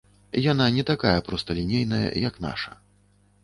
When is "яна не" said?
0.51-0.83